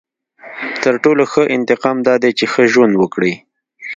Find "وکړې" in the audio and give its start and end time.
2.97-3.33